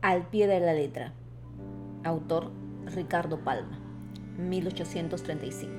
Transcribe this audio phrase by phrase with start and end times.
[0.00, 1.12] Al pie de la letra.
[2.04, 2.52] Autor
[2.94, 3.80] Ricardo Palma,
[4.38, 5.72] 1835.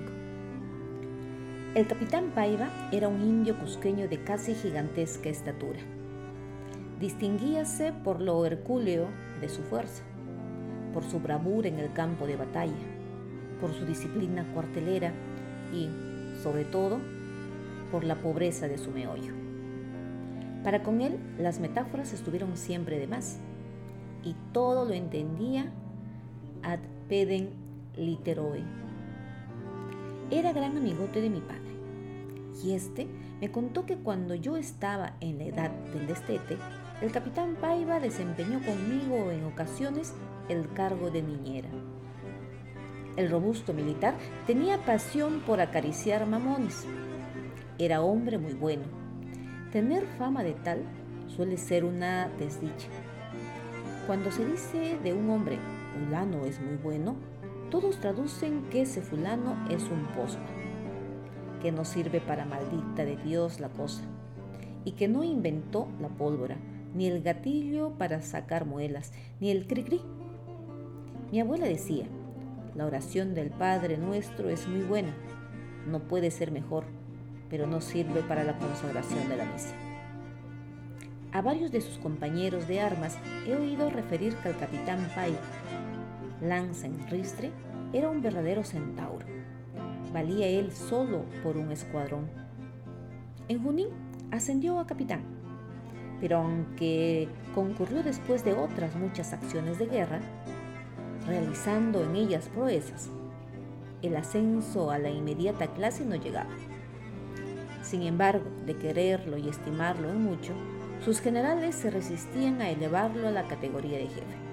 [1.74, 5.80] El capitán Paiva era un indio cusqueño de casi gigantesca estatura.
[7.00, 9.08] Distinguíase por lo hercúleo
[9.40, 10.04] de su fuerza,
[10.94, 12.74] por su bravura en el campo de batalla,
[13.62, 15.14] por su disciplina cuartelera
[15.74, 15.88] y,
[16.44, 17.00] sobre todo,
[17.90, 19.32] por la pobreza de su meollo.
[20.66, 23.40] Para con él, las metáforas estuvieron siempre de más
[24.24, 25.72] y todo lo entendía
[26.64, 27.50] ad pedem
[27.96, 28.64] literoe.
[30.32, 31.74] Era gran amigote de mi padre,
[32.64, 33.08] y este
[33.42, 36.58] me contó que cuando yo estaba en la edad del destete,
[37.02, 40.14] el capitán Paiva desempeñó conmigo en ocasiones
[40.50, 41.70] el cargo de niñera.
[43.16, 46.86] El robusto militar tenía pasión por acariciar mamones.
[47.78, 48.84] Era hombre muy bueno.
[49.72, 50.84] Tener fama de tal
[51.28, 52.88] suele ser una desdicha.
[54.10, 55.60] Cuando se dice de un hombre,
[55.94, 57.16] fulano es muy bueno,
[57.70, 60.48] todos traducen que ese fulano es un posma,
[61.62, 64.02] que no sirve para maldita de Dios la cosa,
[64.84, 66.58] y que no inventó la pólvora,
[66.96, 70.02] ni el gatillo para sacar muelas, ni el cri-cri.
[71.32, 72.08] Mi abuela decía,
[72.74, 75.14] la oración del Padre nuestro es muy buena,
[75.86, 76.86] no puede ser mejor,
[77.48, 79.89] pero no sirve para la consagración de la misa.
[81.32, 85.08] A varios de sus compañeros de armas he oído referir que el capitán
[86.42, 87.52] lanza en ristre,
[87.94, 89.26] era un verdadero centauro.
[90.12, 92.28] Valía él solo por un escuadrón.
[93.48, 93.90] En Junín
[94.32, 95.22] ascendió a capitán,
[96.20, 100.20] pero aunque concurrió después de otras muchas acciones de guerra,
[101.28, 103.10] realizando en ellas proezas,
[104.02, 106.50] el ascenso a la inmediata clase no llegaba.
[107.82, 110.54] Sin embargo, de quererlo y estimarlo en mucho,
[111.04, 114.50] sus generales se resistían a elevarlo a la categoría de jefe.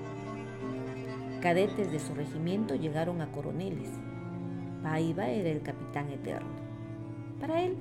[1.40, 3.90] Cadetes de su regimiento llegaron a coroneles.
[4.82, 6.54] Paiva era el capitán eterno.
[7.40, 7.76] Para él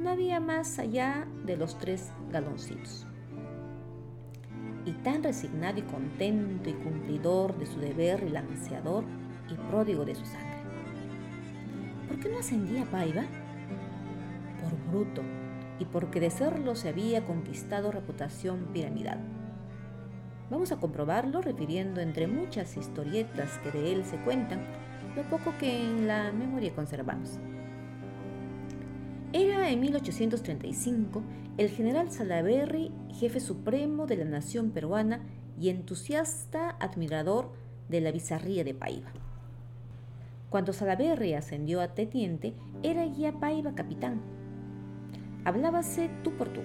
[0.00, 3.06] no había más allá de los tres galoncitos.
[4.84, 9.04] Y tan resignado y contento y cumplidor de su deber y lanceador
[9.50, 10.58] y pródigo de su sangre.
[12.08, 13.24] ¿Por qué no ascendía Paiva?
[14.62, 15.22] Por bruto,
[15.78, 19.20] y porque de serlo se había conquistado reputación piramidal.
[20.50, 24.64] Vamos a comprobarlo refiriendo entre muchas historietas que de él se cuentan,
[25.14, 27.38] lo poco que en la memoria conservamos.
[29.32, 31.22] Era en 1835
[31.58, 35.20] el general Salaverry, jefe supremo de la nación peruana
[35.60, 37.52] y entusiasta admirador
[37.88, 39.10] de la bizarría de Paiva.
[40.48, 44.37] Cuando Salaverry ascendió a teniente, era ya Paiva capitán
[45.48, 46.60] hablábase tú por tú,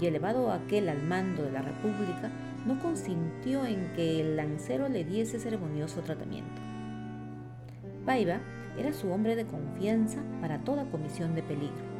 [0.00, 2.30] y elevado aquel al mando de la República,
[2.64, 6.62] no consintió en que el lancero le diese ceremonioso tratamiento.
[8.06, 8.38] Paiva
[8.78, 11.92] era su hombre de confianza para toda comisión de peligro.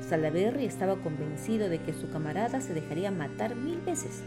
[0.00, 4.22] Salaverry estaba convencido de que su camarada se dejaría matar mil veces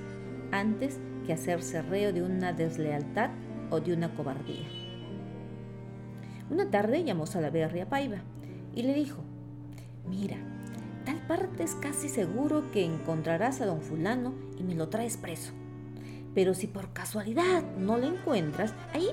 [0.51, 3.31] antes que hacerse reo de una deslealtad
[3.69, 4.65] o de una cobardía.
[6.49, 8.19] Una tarde llamó Salaverry a Paiva
[8.73, 9.26] y le dijo,
[10.09, 10.37] Mira,
[11.05, 15.51] tal parte es casi seguro que encontrarás a don fulano y me lo traes preso.
[16.33, 19.09] Pero si por casualidad no lo encuentras, ahí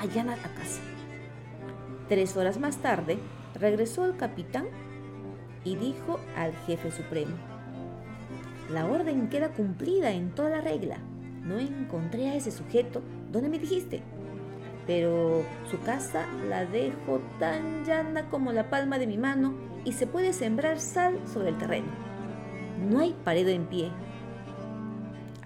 [0.00, 0.80] allana la casa.
[2.08, 3.18] Tres horas más tarde,
[3.54, 4.66] regresó el capitán
[5.64, 7.36] y dijo al jefe supremo,
[8.70, 10.98] la orden queda cumplida en toda la regla.
[11.44, 14.02] No encontré a ese sujeto donde me dijiste,
[14.86, 20.06] pero su casa la dejo tan llana como la palma de mi mano y se
[20.06, 21.88] puede sembrar sal sobre el terreno.
[22.88, 23.90] No hay pared en pie.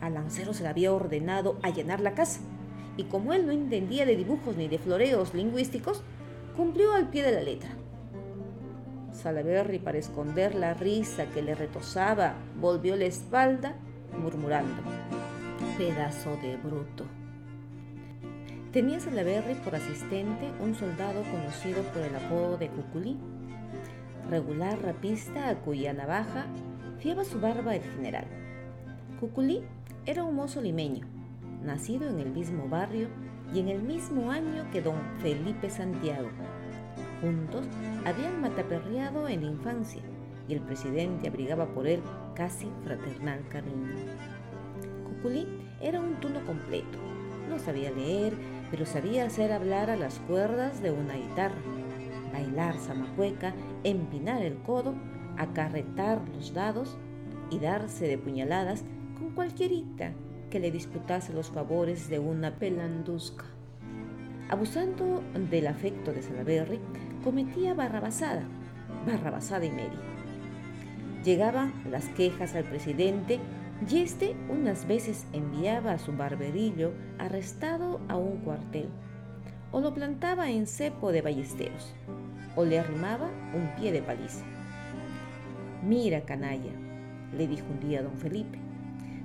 [0.01, 2.41] Al lancero se le había ordenado allanar la casa,
[2.97, 6.03] y como él no entendía de dibujos ni de floreos lingüísticos,
[6.57, 7.71] cumplió al pie de la letra.
[9.13, 13.77] Salaberry, para esconder la risa que le retosaba, volvió la espalda,
[14.21, 14.83] murmurando:
[15.79, 17.05] Pedazo de bruto.
[18.73, 23.17] Tenía Salaberry por asistente un soldado conocido por el apodo de Cuculí,
[24.29, 26.47] regular rapista a cuya navaja
[26.99, 28.27] fiaba su barba el general.
[29.21, 29.63] Cuculí
[30.07, 31.07] era un mozo limeño,
[31.63, 33.09] nacido en el mismo barrio
[33.53, 36.29] y en el mismo año que don Felipe Santiago.
[37.21, 37.67] Juntos
[38.05, 40.03] habían mataperreado en la infancia
[40.49, 42.03] y el presidente abrigaba por él
[42.35, 43.95] casi fraternal cariño.
[45.05, 45.47] Cuculí
[45.81, 46.99] era un tuno completo.
[47.49, 48.35] No sabía leer,
[48.71, 51.57] pero sabía hacer hablar a las cuerdas de una guitarra
[52.35, 53.55] bailar zamacueca,
[53.85, 54.95] empinar el codo,
[55.39, 56.99] acarretar los dados
[57.51, 58.85] y darse de puñaladas
[59.17, 60.13] con cualquierita
[60.51, 63.45] que le disputase los favores de una pelandusca.
[64.51, 66.81] Abusando del afecto de Salaberry,
[67.23, 68.43] cometía barrabasada,
[69.07, 70.01] barrabasada y media.
[71.25, 73.39] Llegaban las quejas al presidente
[73.89, 78.89] y éste unas veces enviaba a su barberillo arrestado a un cuartel,
[79.73, 81.95] o lo plantaba en cepo de ballesteros,
[82.57, 84.45] o le arrimaba un pie de paliza.
[85.83, 86.73] Mira, canalla,
[87.37, 88.59] le dijo un día don Felipe,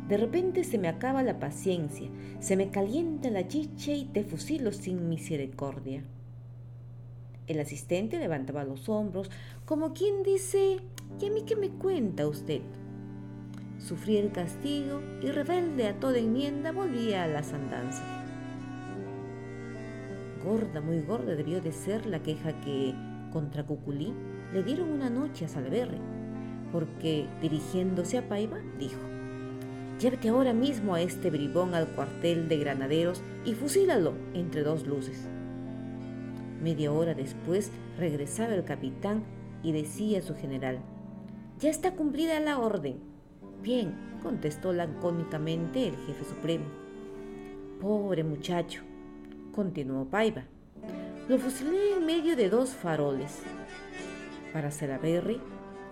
[0.09, 2.09] de repente se me acaba la paciencia,
[2.39, 6.03] se me calienta la chicha y te fusilo sin misericordia.
[7.45, 9.29] El asistente levantaba los hombros,
[9.65, 10.77] como quien dice,
[11.21, 12.61] ¿y a mí qué me cuenta usted?
[13.77, 18.03] Sufrí el castigo y rebelde a toda enmienda volvía a las andanzas.
[20.43, 22.93] Gorda, muy gorda debió de ser la queja que
[23.31, 24.13] contra Cuculí
[24.53, 25.99] le dieron una noche a Salverri,
[26.71, 28.99] porque dirigiéndose a Paiva dijo,
[29.99, 35.27] Llévate ahora mismo a este bribón al cuartel de granaderos y fusílalo entre dos luces.
[36.63, 39.23] Media hora después regresaba el capitán
[39.61, 40.79] y decía a su general,
[41.59, 42.97] Ya está cumplida la orden.
[43.61, 43.93] Bien,
[44.23, 46.65] contestó lacónicamente el jefe supremo.
[47.81, 48.81] Pobre muchacho,
[49.53, 50.45] continuó Paiva.
[51.29, 53.43] Lo fusilé en medio de dos faroles.
[54.51, 55.39] Para Salaberry,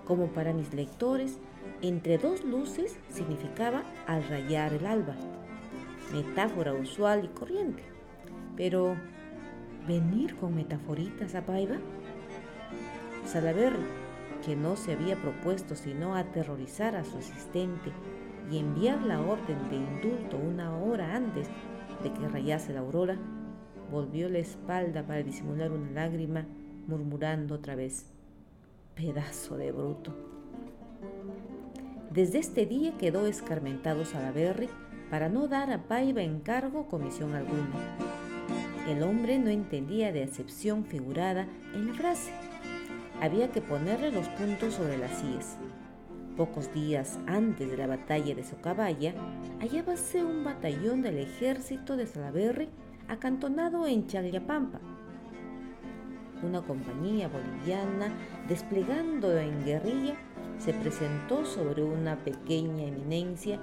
[0.03, 1.37] como para mis lectores,
[1.83, 5.15] entre dos luces significaba al rayar el alba,
[6.11, 7.83] metáfora usual y corriente.
[8.55, 8.95] Pero,
[9.87, 11.77] ¿venir con metaforitas a Paiva?
[13.27, 13.85] Salaberry,
[14.43, 17.91] que no se había propuesto sino aterrorizar a su asistente
[18.51, 21.47] y enviar la orden de indulto una hora antes
[22.01, 23.19] de que rayase la aurora,
[23.91, 26.45] volvió la espalda para disimular una lágrima,
[26.87, 28.05] murmurando otra vez,
[28.95, 30.15] pedazo de bruto.
[32.11, 34.69] Desde este día quedó escarmentado Salaberry
[35.09, 37.97] para no dar a Paiva encargo comisión alguna.
[38.87, 42.31] El hombre no entendía de acepción figurada en la frase.
[43.21, 45.57] Había que ponerle los puntos sobre las IES.
[46.37, 49.13] Pocos días antes de la batalla de Socabaya,
[49.59, 52.69] hallábase un batallón del ejército de Salaberry
[53.07, 54.79] acantonado en Chagliapampa.
[56.43, 58.13] Una compañía boliviana
[58.47, 60.15] desplegando en guerrilla
[60.59, 63.59] se presentó sobre una pequeña eminencia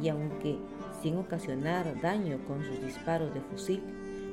[0.00, 0.58] y aunque
[1.02, 3.82] sin ocasionar daño con sus disparos de fusil,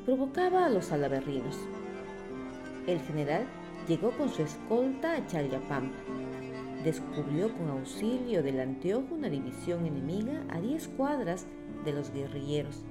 [0.05, 1.57] provocaba a los alaberrinos.
[2.87, 3.45] El general
[3.87, 5.97] llegó con su escolta a Chayapampa.
[6.83, 11.45] Descubrió con auxilio del anteojo una división enemiga a 10 cuadras
[11.85, 12.83] de los guerrilleros.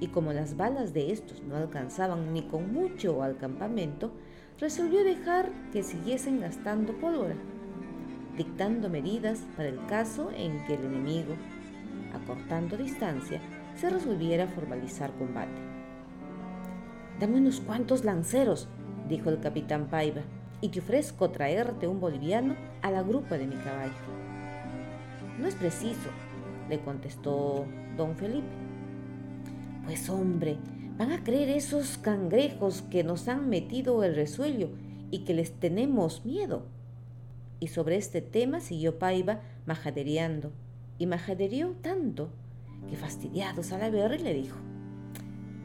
[0.00, 4.12] Y como las balas de estos no alcanzaban ni con mucho al campamento,
[4.60, 7.36] resolvió dejar que siguiesen gastando pólvora
[8.36, 11.34] dictando medidas para el caso en que el enemigo,
[12.14, 13.40] acortando distancia,
[13.76, 15.60] se resolviera formalizar combate.
[17.18, 18.68] Dame unos cuantos lanceros,
[19.08, 20.22] dijo el capitán Paiva,
[20.60, 23.92] y te ofrezco traerte un boliviano a la grupa de mi caballo.
[25.38, 26.10] No es preciso,
[26.68, 27.66] le contestó
[27.96, 28.46] don Felipe.
[29.86, 30.58] Pues hombre,
[30.98, 34.68] van a creer esos cangrejos que nos han metido el resuello
[35.10, 36.66] y que les tenemos miedo
[37.60, 40.52] y sobre este tema siguió Paiva majadereando,
[40.98, 42.30] y majadereó tanto
[42.88, 44.56] que fastidiado Salaberry le dijo,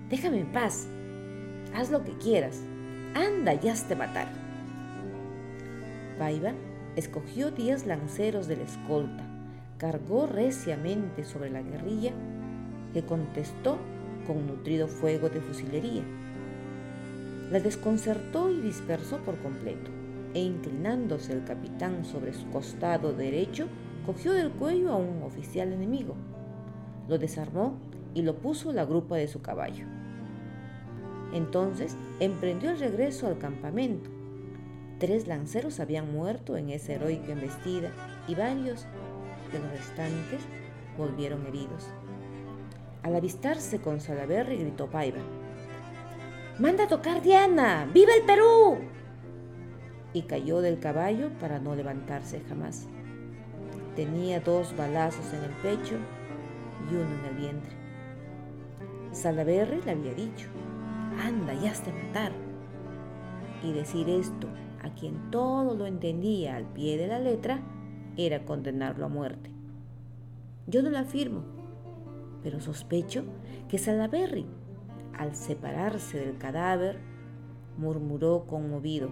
[0.10, 0.88] déjame en paz,
[1.74, 2.62] haz lo que quieras,
[3.14, 4.28] anda, ya te matar.
[6.18, 6.54] Paiva
[6.96, 9.24] escogió diez lanceros de la escolta,
[9.78, 12.12] cargó reciamente sobre la guerrilla,
[12.94, 13.78] que contestó
[14.26, 16.04] con nutrido fuego de fusilería.
[17.52, 19.92] La desconcertó y dispersó por completo
[20.34, 23.68] e inclinándose el capitán sobre su costado derecho,
[24.06, 26.16] cogió del cuello a un oficial enemigo,
[27.08, 27.78] lo desarmó
[28.14, 29.86] y lo puso a la grupa de su caballo.
[31.34, 34.10] Entonces emprendió el regreso al campamento.
[35.00, 37.92] Tres lanceros habían muerto en esa heroica embestida
[38.28, 38.86] y varios
[39.52, 40.42] de los restantes
[40.98, 41.88] volvieron heridos.
[43.04, 45.20] Al avistarse con Salaberry gritó Paiva,
[46.60, 47.90] ¡Manda a tocar Diana!
[47.92, 48.78] ¡Viva el Perú!
[50.14, 52.88] y cayó del caballo para no levantarse jamás.
[53.96, 55.96] Tenía dos balazos en el pecho
[56.90, 57.72] y uno en el vientre.
[59.12, 60.48] Salaberry le había dicho,
[61.20, 62.32] anda, ya has de matar.
[63.64, 64.48] Y decir esto
[64.82, 67.60] a quien todo lo entendía al pie de la letra
[68.18, 69.52] era condenarlo a muerte.
[70.68, 71.44] Yo no lo afirmo,
[72.44, 73.24] pero sospecho
[73.70, 74.46] que Salaberry,
[75.18, 77.00] al separarse del cadáver,
[77.78, 79.12] murmuró conmovido,